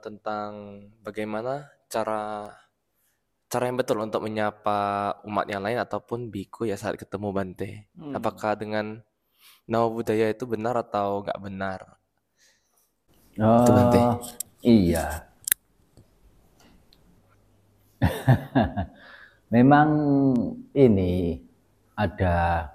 [0.00, 0.50] tentang
[1.04, 2.48] bagaimana cara
[3.50, 4.78] cara yang betul untuk menyapa
[5.26, 7.90] umat yang lain ataupun biku ya saat ketemu Bante.
[7.98, 8.14] Hmm.
[8.14, 9.02] Apakah dengan
[9.66, 11.80] nama budaya itu benar atau nggak benar?
[13.42, 14.02] Oh, Itu Bante.
[14.62, 15.26] iya.
[19.54, 19.90] Memang
[20.78, 21.42] ini
[21.98, 22.70] ada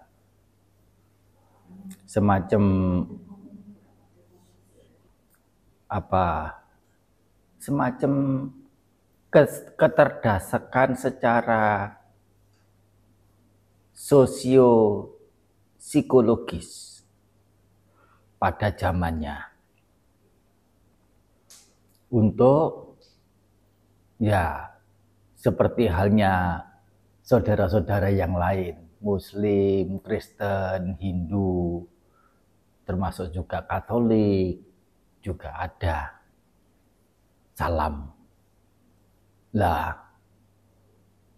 [2.03, 2.63] semacam
[5.87, 6.27] apa?
[7.65, 8.45] Semacam
[9.73, 11.97] keterdasakan secara
[13.89, 14.69] sosio
[15.81, 17.01] psikologis
[18.37, 19.49] pada zamannya.
[22.13, 23.01] Untuk
[24.21, 24.69] ya
[25.33, 26.61] seperti halnya
[27.25, 31.81] saudara-saudara yang lain, Muslim, Kristen, Hindu,
[32.85, 34.61] termasuk juga Katolik,
[35.25, 36.24] juga ada
[37.55, 38.11] salam.
[39.55, 39.95] Lah,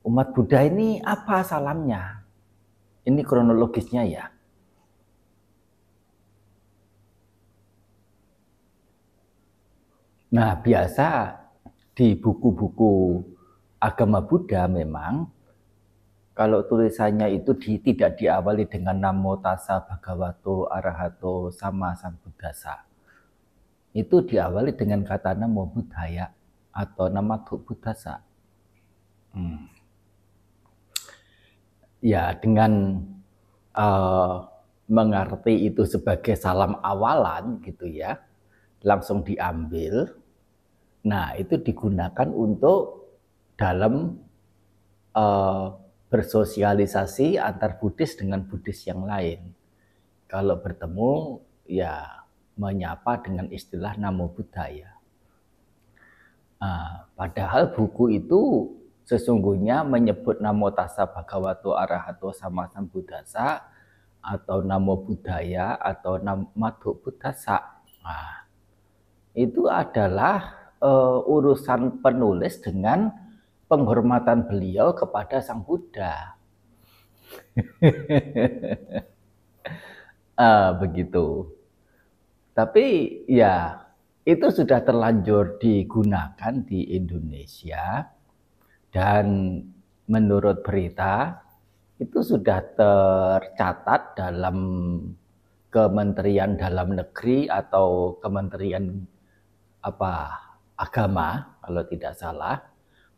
[0.02, 2.26] umat Buddha ini apa salamnya?
[3.06, 4.26] Ini kronologisnya ya.
[10.28, 11.40] Nah, biasa
[11.96, 13.24] di buku-buku
[13.80, 15.32] agama Buddha memang
[16.36, 22.97] kalau tulisannya itu di, tidak diawali dengan namo tassa bhagavato arahato sama sambuddhasa.
[23.96, 26.32] Itu diawali dengan kata namo buddhaya
[26.74, 28.22] atau nama buddhasa.
[29.34, 29.70] Hmm.
[32.02, 33.02] Ya, dengan
[33.74, 34.36] eh,
[34.88, 38.22] mengerti itu sebagai salam awalan gitu ya,
[38.86, 40.14] langsung diambil.
[41.08, 43.10] Nah, itu digunakan untuk
[43.58, 44.22] dalam
[45.18, 45.68] eh,
[46.08, 49.52] bersosialisasi antar Buddhis dengan Buddhis yang lain.
[50.28, 52.27] Kalau bertemu, ya
[52.58, 54.98] menyapa dengan istilah Namo Buddhaya.
[56.58, 58.74] Ah, padahal buku itu
[59.06, 63.62] sesungguhnya menyebut Namo Tassa Bhagavato Arahato Sama Sambuddhasa
[64.20, 66.50] atau Namo Buddhaya atau Namo
[66.82, 67.86] Buddhasa.
[68.02, 68.50] Nah,
[69.38, 73.14] itu adalah eh, urusan penulis dengan
[73.70, 76.36] penghormatan beliau kepada Sang Buddha.
[80.38, 81.50] Ah, begitu.
[82.58, 82.86] Tapi
[83.30, 83.86] ya
[84.26, 88.02] itu sudah terlanjur digunakan di Indonesia
[88.90, 89.26] dan
[90.10, 91.38] menurut berita
[92.02, 94.58] itu sudah tercatat dalam
[95.70, 99.06] Kementerian Dalam Negeri atau Kementerian
[99.86, 100.14] apa
[100.74, 102.58] agama kalau tidak salah.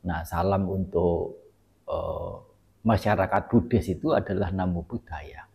[0.04, 1.40] Nah, salam untuk
[1.88, 2.36] eh,
[2.84, 5.48] masyarakat Buddhis itu adalah Namo Buddhaya.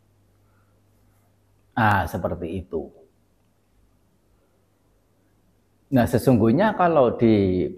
[1.77, 3.04] Ah, seperti itu.
[5.95, 7.71] Nah, sesungguhnya kalau di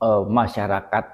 [0.00, 1.04] eh, masyarakat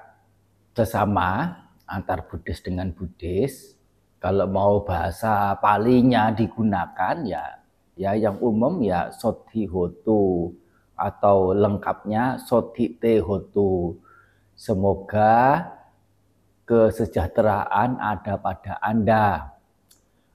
[0.71, 1.51] sesama
[1.83, 3.75] antar Buddhis dengan Buddhis,
[4.23, 7.59] kalau mau bahasa palinya digunakan ya
[7.99, 10.55] ya yang umum ya Soti Hotu
[10.95, 13.99] atau lengkapnya Soti Te Hotu.
[14.55, 15.67] Semoga
[16.63, 19.27] kesejahteraan ada pada Anda.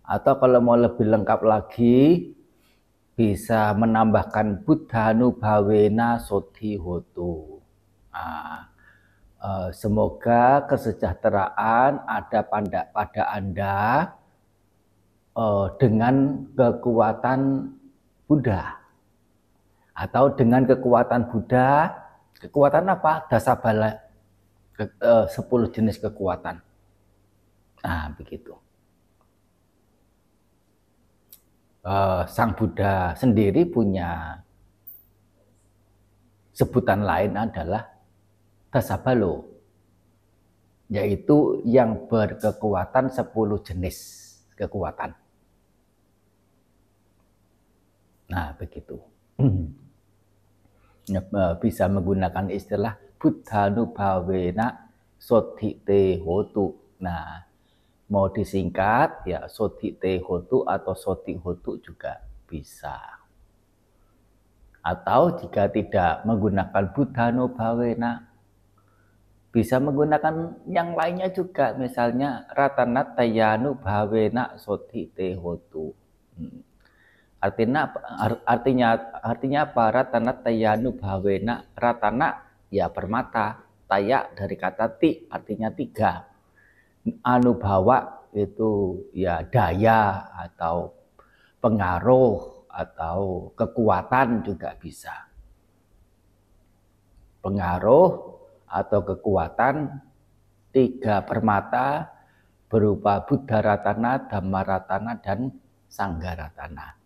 [0.05, 2.29] Atau kalau mau lebih lengkap lagi,
[3.15, 7.63] bisa menambahkan Buddhanubhavena Soti Hotu.
[8.11, 8.67] Nah,
[9.39, 13.79] eh, semoga kesejahteraan ada pada, pada Anda
[15.35, 17.71] eh, dengan kekuatan
[18.27, 18.83] Buddha.
[19.95, 21.95] Atau dengan kekuatan Buddha,
[22.43, 23.31] kekuatan apa?
[23.31, 24.03] Dasabala
[24.75, 26.59] ke, eh, 10 jenis kekuatan.
[27.87, 28.64] Nah, begitu.
[31.85, 34.41] Eh, Sang Buddha sendiri punya
[36.57, 37.85] sebutan lain adalah
[38.73, 39.45] Dasabalo,
[40.89, 43.97] yaitu yang berkekuatan 10 jenis
[44.57, 45.13] kekuatan.
[48.33, 48.97] Nah, begitu.
[51.05, 54.89] Eh, Bisa menggunakan istilah Buddhanubhavena
[55.21, 56.73] Sodhite Hotu.
[57.05, 57.45] Nah,
[58.15, 62.95] mau disingkat ya Sodhite Hotu atau Soti Hotu juga bisa.
[64.79, 68.31] Atau jika tidak menggunakan Buddhanubhavena
[69.51, 75.91] bisa menggunakan yang lainnya juga misalnya Ratanat Tayanu Bhavena Sodhite Hotu.
[76.39, 76.63] Hmm.
[77.45, 77.93] Artinya
[78.49, 78.89] artinya
[79.21, 79.93] artinya apa?
[79.93, 81.69] Ratana tayanu bhavena.
[81.77, 82.41] Ratana
[82.73, 83.61] ya permata.
[83.85, 86.34] Taya dari kata ti artinya tiga.
[87.21, 90.93] Anubhawa itu ya daya atau
[91.61, 95.35] pengaruh atau kekuatan juga bisa.
[97.45, 98.09] pengaruh
[98.65, 100.01] atau kekuatan
[100.73, 102.09] tiga permata
[102.73, 105.53] berupa Buddha Ratana, Dhamma Ratana, dan
[105.87, 106.97] Sangga Ratana.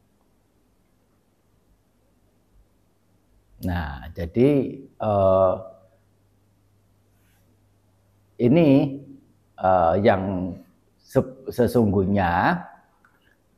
[3.67, 4.49] Nah, jadi
[4.87, 5.55] eh,
[8.39, 8.69] ini
[9.63, 10.55] eh, yang
[11.49, 12.63] sesungguhnya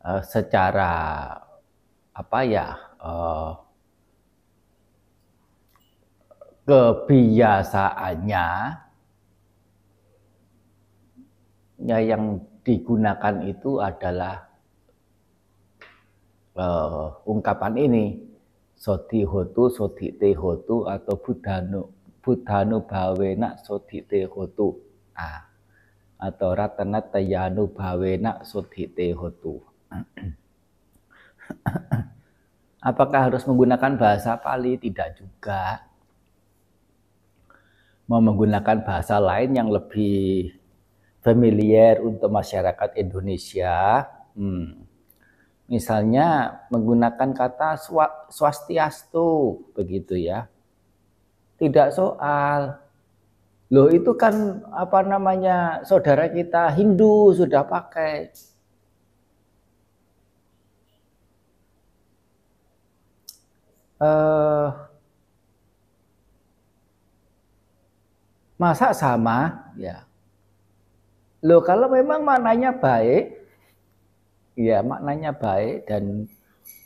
[0.05, 0.93] eh, secara
[2.17, 2.67] apa ya
[3.00, 3.52] eh,
[6.70, 8.47] kebiasaannya
[11.81, 14.47] ya yang digunakan itu adalah
[16.55, 18.05] uh, ungkapan ini
[18.76, 21.91] sodi hotu sodi te hotu atau budhanu
[22.23, 24.79] budhanu bawena sodi te hotu
[25.17, 25.50] ah,
[26.20, 29.64] atau ratana tayanu bawena sodi te hotu
[32.81, 34.81] Apakah harus menggunakan bahasa Pali?
[34.81, 35.84] Tidak juga.
[38.08, 40.56] Mau menggunakan bahasa lain yang lebih
[41.20, 44.08] familiar untuk masyarakat Indonesia.
[44.32, 44.88] Hmm.
[45.69, 47.78] Misalnya menggunakan kata
[48.32, 50.49] swastiastu begitu ya.
[51.61, 52.81] Tidak soal.
[53.70, 54.34] Loh itu kan
[54.75, 58.34] apa namanya saudara kita Hindu sudah pakai.
[64.00, 64.72] Uh,
[68.56, 70.08] masa sama ya
[71.40, 73.32] Loh kalau memang maknanya baik,
[74.61, 76.28] ya maknanya baik dan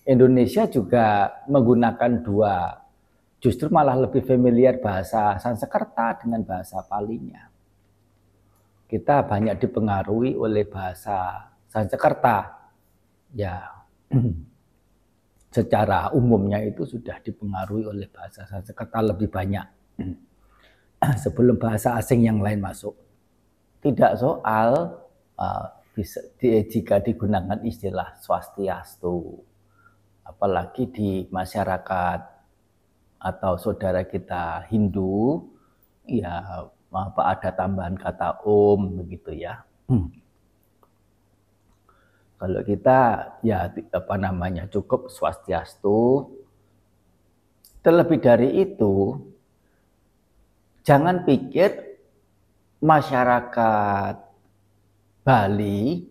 [0.07, 2.84] Indonesia juga menggunakan dua,
[3.45, 7.45] justru malah lebih familiar bahasa Sanskerta dengan bahasa Palinya.
[8.89, 12.65] Kita banyak dipengaruhi oleh bahasa Sanskerta.
[13.37, 13.69] Ya,
[15.55, 19.69] secara umumnya itu sudah dipengaruhi oleh bahasa Sanskerta lebih banyak
[21.29, 22.97] sebelum bahasa asing yang lain masuk
[23.85, 25.05] tidak soal
[25.37, 29.37] uh, bisa di, jika digunakan istilah swastiastu
[30.25, 32.34] apalagi di masyarakat
[33.25, 35.49] atau saudara kita Hindu
[36.05, 40.13] ya apa ada tambahan kata om begitu ya hmm.
[42.37, 46.29] kalau kita ya apa namanya cukup swastiastu
[47.81, 49.17] terlebih dari itu
[50.85, 51.97] jangan pikir
[52.85, 54.21] masyarakat
[55.25, 56.05] Bali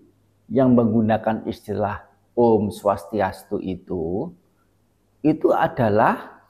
[0.49, 2.01] yang menggunakan istilah
[2.33, 4.33] Om Swastiastu itu
[5.21, 6.42] itu adalah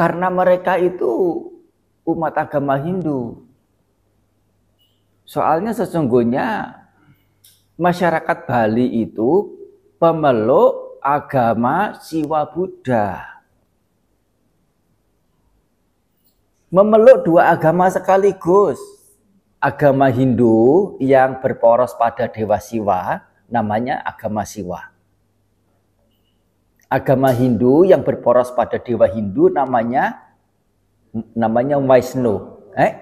[0.00, 1.12] karena mereka itu
[2.08, 3.44] umat agama Hindu.
[5.28, 6.72] Soalnya sesungguhnya
[7.76, 9.52] masyarakat Bali itu
[10.00, 13.28] pemeluk agama Siwa Buddha.
[16.72, 18.80] Memeluk dua agama sekaligus
[19.60, 23.20] agama Hindu yang berporos pada Dewa Siwa
[23.52, 24.89] namanya agama Siwa.
[26.90, 30.18] Agama Hindu yang berporos pada Dewa Hindu namanya
[31.38, 32.58] namanya Waisnu.
[32.74, 32.92] Eh?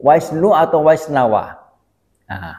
[0.00, 1.60] Atau Waisnawa.
[2.24, 2.56] Nah.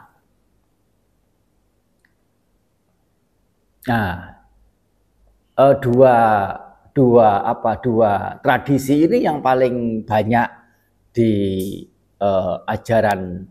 [3.90, 4.14] Nah,
[5.58, 6.16] eh, dua
[6.94, 10.46] dua apa dua tradisi ini yang paling banyak
[11.16, 11.32] di
[12.22, 13.48] uh, ajaran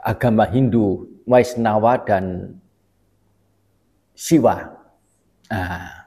[0.00, 2.56] agama Hindu, Waisnawa dan
[4.16, 4.79] Siwa.
[5.50, 6.06] Nah,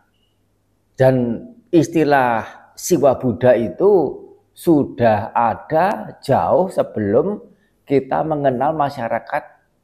[0.96, 2.48] dan istilah
[2.80, 4.24] Siwa Buddha itu
[4.56, 7.44] sudah ada jauh sebelum
[7.84, 9.44] kita mengenal masyarakat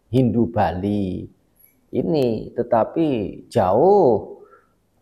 [0.10, 1.28] Hindu Bali
[1.92, 3.08] ini, tetapi
[3.52, 4.40] jauh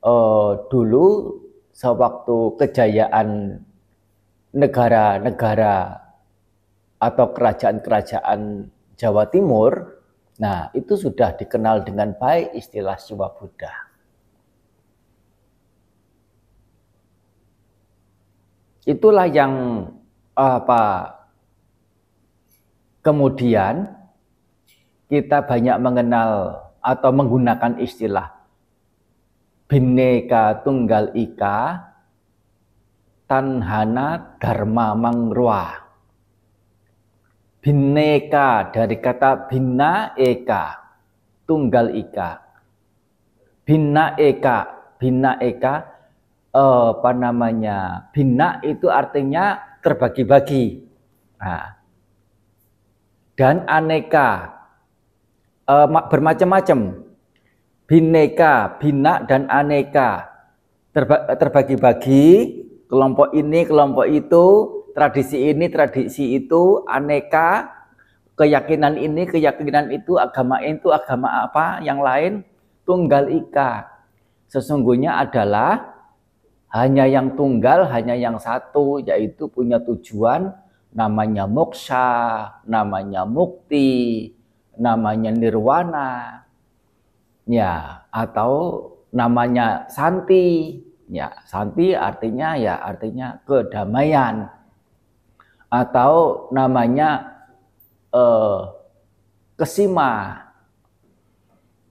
[0.02, 1.38] uh, dulu
[1.72, 3.62] sewaktu kejayaan
[4.56, 6.02] negara-negara
[6.98, 10.02] atau kerajaan-kerajaan Jawa Timur,
[10.42, 13.87] nah itu sudah dikenal dengan baik istilah Siwa Buddha.
[18.88, 19.84] Itulah yang
[20.32, 21.12] apa
[23.04, 23.92] kemudian
[25.12, 28.32] kita banyak mengenal atau menggunakan istilah
[29.68, 31.84] Bhinneka Tunggal Ika
[33.28, 35.88] Tanhana Dharma Mangrua
[37.68, 40.96] Bineka dari kata bina eka,
[41.44, 42.40] tunggal ika.
[43.68, 44.58] Bina eka,
[44.96, 45.97] bina eka,
[46.54, 48.12] eh, apa namanya?
[48.12, 50.84] Bina itu artinya terbagi-bagi.
[51.42, 51.66] Nah,
[53.38, 54.30] dan aneka,
[55.68, 57.08] eh, bermacam-macam.
[57.88, 60.38] Bineka, bina dan aneka
[61.40, 62.26] terbagi-bagi
[62.90, 64.46] kelompok ini, kelompok itu,
[64.92, 67.70] tradisi ini, tradisi itu, aneka,
[68.40, 72.42] keyakinan ini, keyakinan itu, agama itu, agama apa, yang lain,
[72.88, 73.86] tunggal ika.
[74.48, 75.97] Sesungguhnya adalah
[76.78, 80.54] hanya yang tunggal, hanya yang satu, yaitu punya tujuan.
[80.94, 82.10] Namanya moksha,
[82.70, 84.34] namanya mukti,
[84.78, 86.10] namanya nirwana,
[87.50, 90.78] ya atau namanya santi,
[91.10, 94.50] ya santi artinya ya artinya kedamaian,
[95.70, 97.10] atau namanya
[98.14, 98.62] eh,
[99.58, 100.46] kesima.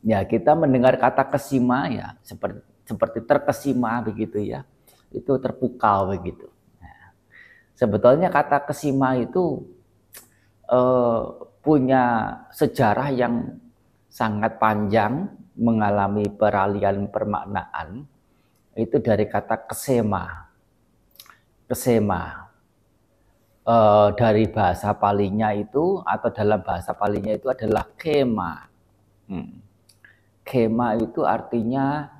[0.06, 4.62] Ya kita mendengar kata kesima ya seperti seperti terkesima begitu ya
[5.16, 6.46] itu terpukau begitu.
[6.76, 7.16] Nah,
[7.73, 9.64] sebetulnya kata kesima itu
[10.68, 11.23] eh,
[11.64, 12.04] punya
[12.52, 13.56] sejarah yang
[14.12, 18.04] sangat panjang mengalami peralihan permaknaan
[18.76, 20.52] itu dari kata kesema.
[21.66, 22.46] Kesema
[23.64, 28.68] eh, dari bahasa palinya itu atau dalam bahasa palinya itu adalah kema.
[29.26, 29.64] Hmm.
[30.46, 32.15] Kema itu artinya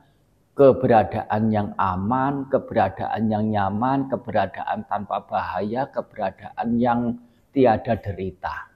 [0.57, 7.21] keberadaan yang aman, keberadaan yang nyaman, keberadaan tanpa bahaya, keberadaan yang
[7.53, 8.73] tiada derita.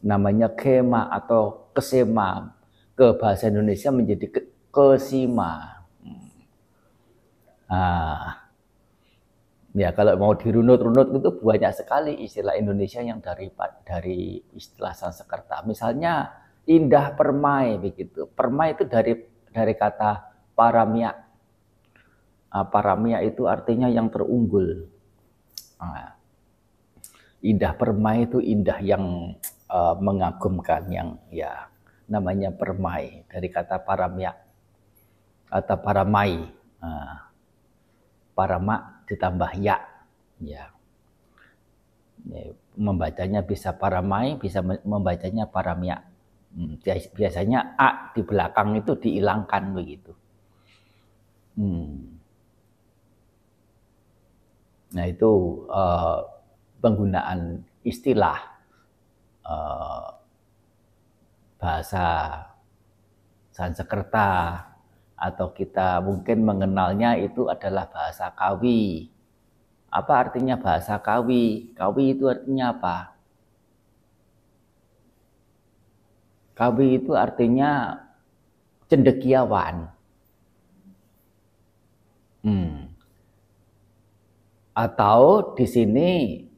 [0.00, 2.56] Namanya kema atau kesema
[2.96, 4.40] ke bahasa Indonesia menjadi ke
[4.72, 5.84] kesima.
[7.68, 8.48] Nah,
[9.76, 13.52] ya kalau mau dirunut-runut itu banyak sekali istilah Indonesia yang dari
[13.84, 15.68] dari istilah Sanskerta.
[15.68, 16.32] Misalnya
[16.64, 18.24] indah permai begitu.
[18.32, 19.12] Permai itu dari
[19.52, 21.12] dari kata paramia.
[22.50, 24.88] Nah, paramia itu artinya yang terunggul.
[25.76, 26.16] Nah,
[27.44, 29.36] indah permai itu indah yang
[29.68, 31.68] uh, mengagumkan, yang ya
[32.08, 34.32] namanya permai dari kata paramia
[35.52, 36.56] atau paramai.
[38.36, 39.80] Parama ditambah ya,
[40.44, 40.68] ya.
[42.76, 46.04] Membacanya bisa paramai, bisa membacanya paramia.
[46.52, 46.76] Hmm,
[47.16, 50.12] biasanya a di belakang itu dihilangkan begitu.
[51.56, 52.20] Hmm.
[54.92, 56.20] Nah itu uh,
[56.84, 58.38] penggunaan istilah
[59.44, 60.16] uh,
[61.56, 62.04] bahasa
[63.56, 64.60] Sanskerta
[65.16, 69.08] atau kita mungkin mengenalnya itu adalah bahasa Kawi.
[69.88, 71.72] Apa artinya bahasa Kawi?
[71.72, 73.16] Kawi itu artinya apa?
[76.52, 77.96] Kawi itu artinya
[78.92, 79.95] cendekiawan.
[82.46, 82.94] Hmm.
[84.76, 86.10] Atau di sini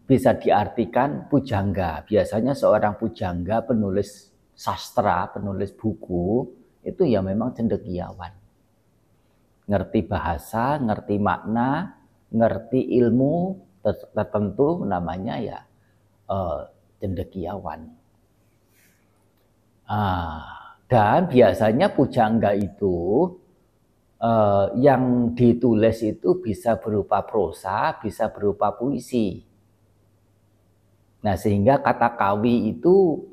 [0.04, 2.04] bisa diartikan pujangga.
[2.04, 6.44] Biasanya seorang pujangga penulis sastra, penulis buku,
[6.84, 8.36] itu ya memang cendekiawan.
[9.68, 11.96] Ngerti bahasa, ngerti makna,
[12.32, 13.56] ngerti ilmu
[14.12, 15.58] tertentu namanya ya
[16.28, 16.68] uh,
[17.00, 17.88] cendekiawan.
[19.88, 23.32] Ah, dan biasanya pujangga itu
[24.22, 29.42] eh, yang ditulis itu bisa berupa prosa, bisa berupa puisi.
[31.18, 33.26] Nah, sehingga kata kawi itu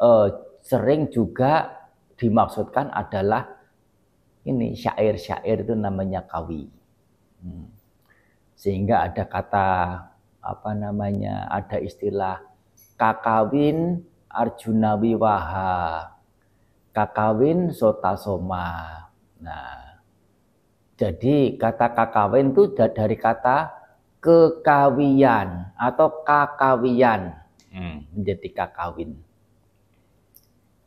[0.00, 0.28] eh,
[0.64, 1.72] sering juga
[2.16, 3.56] dimaksudkan adalah
[4.46, 6.70] ini syair-syair itu namanya kawi.
[7.42, 7.66] Hmm.
[8.56, 9.68] Sehingga ada kata
[10.40, 12.40] apa namanya, ada istilah
[12.96, 16.14] kakawin Arjuna Wiwaha,
[16.94, 19.02] kakawin Sotasoma.
[19.42, 19.85] Nah,
[20.96, 23.68] jadi kata kakawin itu dari kata
[24.24, 27.36] kekawian atau kakawian
[27.68, 28.16] hmm.
[28.16, 29.12] menjadi kakawin.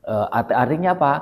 [0.01, 1.13] Uh, artinya apa?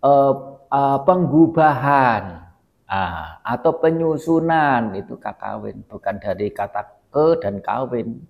[0.00, 2.48] Uh, uh, penggubahan
[2.88, 8.24] uh, atau penyusunan itu kakawin, bukan dari kata ke dan kawin.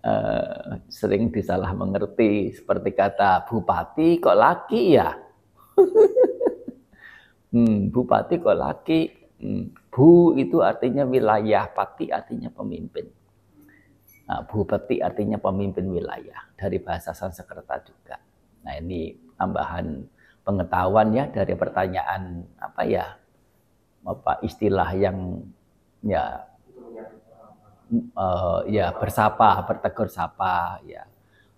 [0.00, 5.12] uh, sering disalah mengerti seperti kata bupati kok laki ya.
[7.48, 9.00] Hmm, bupati kok laki.
[9.38, 13.06] Hmm, bu itu artinya wilayah, pati artinya pemimpin.
[14.28, 18.20] Nah, bupati artinya pemimpin wilayah dari bahasa Sanskerta juga.
[18.60, 20.04] Nah ini tambahan
[20.44, 23.16] pengetahuan ya dari pertanyaan apa ya
[24.04, 25.44] apa istilah yang
[26.04, 26.44] ya
[28.16, 31.08] uh, ya bersapa bertegur sapa ya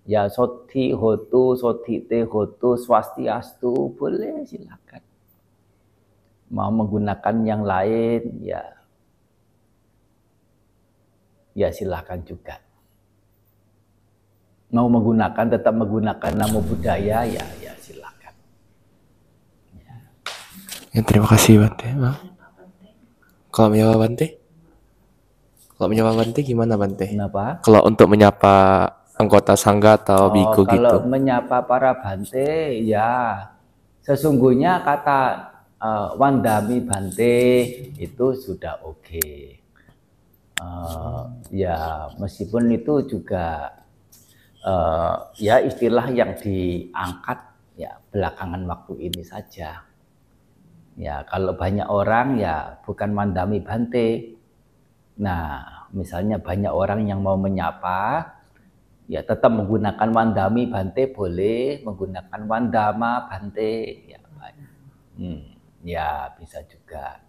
[0.07, 5.03] ya soti hotu soti te hotu swastiastu boleh silakan
[6.51, 8.63] mau menggunakan yang lain ya
[11.55, 12.59] ya silahkan juga
[14.71, 18.35] mau menggunakan tetap menggunakan nama budaya ya ya silahkan
[19.79, 19.95] ya.
[20.95, 21.91] Ya, terima kasih Bante.
[23.51, 24.27] Kalau menyapa Bante?
[25.75, 27.07] Kalau menyapa Bante gimana Bante?
[27.11, 27.59] Kenapa?
[27.67, 28.55] Kalau untuk menyapa
[29.19, 30.81] anggota sangga atau Oh, biku gitu.
[30.81, 33.51] kalau menyapa para bante, ya
[34.01, 35.50] sesungguhnya kata
[35.81, 37.37] eh, Wandami Bante
[37.97, 39.31] itu sudah oke.
[40.61, 41.23] Eh,
[41.57, 41.77] ya
[42.21, 43.73] meskipun itu juga
[44.65, 47.39] eh, ya istilah yang diangkat
[47.81, 49.85] ya belakangan waktu ini saja.
[51.01, 54.37] Ya kalau banyak orang ya bukan Wandami Bante.
[55.21, 55.65] Nah
[55.97, 58.41] misalnya banyak orang yang mau menyapa,
[59.11, 64.23] ya tetap menggunakan wandami bante boleh menggunakan wandama bante ya
[65.19, 67.21] hmm, ya bisa juga.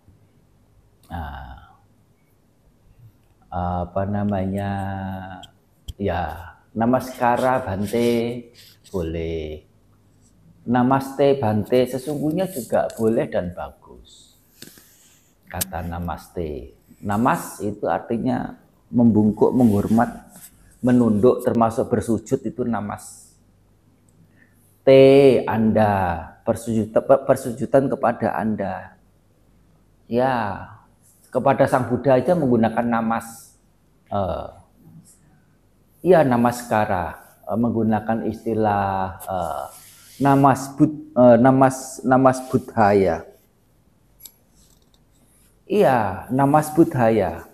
[1.11, 1.75] Nah,
[3.51, 4.71] apa namanya?
[6.01, 8.49] Ya namaskara bante
[8.89, 9.67] boleh.
[10.61, 14.37] Namaste bante sesungguhnya juga boleh dan bagus.
[15.49, 16.77] Kata namaste.
[17.01, 18.55] Namas itu artinya
[18.93, 20.09] membungkuk menghormat
[20.81, 23.20] menunduk termasuk bersujud itu namas.
[24.81, 24.89] T
[25.45, 25.93] Anda
[26.41, 28.97] persujudan, persujudan kepada Anda.
[30.09, 30.67] Ya,
[31.31, 33.55] kepada Sang Buddha aja menggunakan namas.
[34.11, 34.51] Uh,
[36.03, 37.15] ya namaskara
[37.47, 39.71] uh, menggunakan istilah uh,
[40.19, 43.23] namas bud, uh, namas namas budhaya.
[45.71, 47.47] Iya, namas budhaya.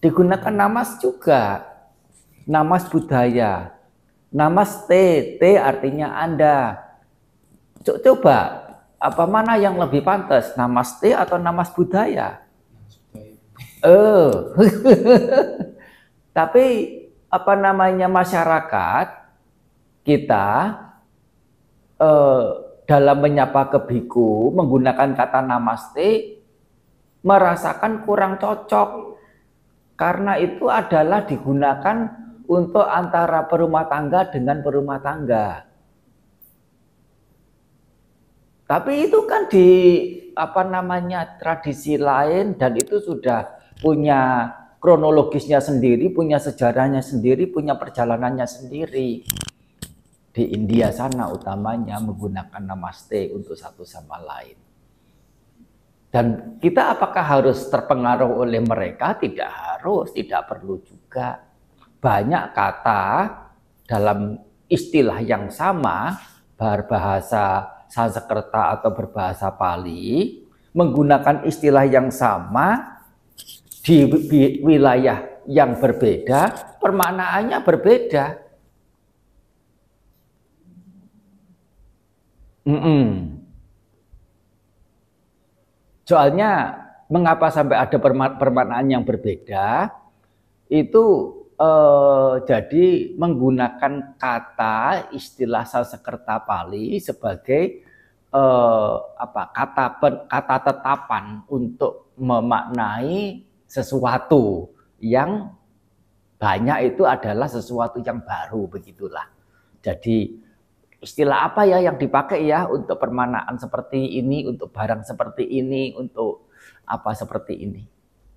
[0.00, 1.68] Digunakan namas juga
[2.48, 3.76] namas budaya.
[4.32, 6.80] Namaste, T artinya Anda.
[7.84, 8.64] Coba,
[8.96, 10.56] apa mana yang lebih pantas?
[10.56, 12.40] Namaste atau namas budaya?
[13.82, 14.30] Eh,
[16.36, 16.64] tapi
[17.28, 19.06] apa namanya masyarakat
[20.06, 20.48] kita
[22.00, 22.46] eh,
[22.86, 26.40] dalam menyapa ke biku menggunakan kata namaste
[27.26, 29.18] merasakan kurang cocok
[29.98, 32.10] karena itu adalah digunakan
[32.52, 35.64] untuk antara perumah tangga dengan perumah tangga.
[38.68, 39.68] Tapi itu kan di
[40.32, 44.48] apa namanya tradisi lain dan itu sudah punya
[44.80, 49.24] kronologisnya sendiri, punya sejarahnya sendiri, punya perjalanannya sendiri.
[50.32, 54.56] Di India sana utamanya menggunakan namaste untuk satu sama lain.
[56.08, 59.16] Dan kita apakah harus terpengaruh oleh mereka?
[59.16, 61.51] Tidak harus, tidak perlu juga
[62.02, 63.30] banyak kata
[63.86, 64.34] dalam
[64.66, 66.18] istilah yang sama
[66.58, 72.98] berbahasa Sanskerta atau berbahasa Pali menggunakan istilah yang sama
[73.84, 74.08] di
[74.64, 78.26] wilayah yang berbeda, permaknaannya berbeda.
[82.62, 83.06] Mm -mm.
[86.06, 86.50] Soalnya
[87.10, 87.98] mengapa sampai ada
[88.38, 89.90] permaknaan yang berbeda?
[90.70, 97.86] Itu eh, jadi menggunakan kata istilah Sanskerta Pali sebagai
[98.34, 99.84] eh, apa kata
[100.26, 104.68] kata tetapan untuk memaknai sesuatu
[105.00, 105.54] yang
[106.42, 109.30] banyak itu adalah sesuatu yang baru begitulah.
[109.78, 110.42] Jadi
[110.98, 116.50] istilah apa ya yang dipakai ya untuk permanaan seperti ini, untuk barang seperti ini, untuk
[116.86, 117.82] apa seperti ini.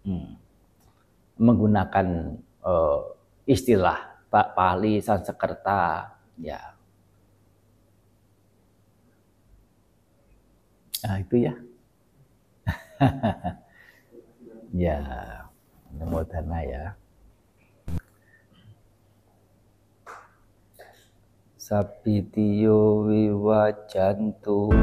[0.06, 0.38] Hmm.
[1.42, 2.08] Menggunakan
[2.62, 3.14] uh,
[3.46, 6.76] istilah Pak Pali Sansekerta ya.
[11.06, 11.54] Nah itu ya.
[14.76, 15.00] Ya
[16.28, 16.86] dana ya.
[21.56, 24.76] Sapitiyo wiwajantu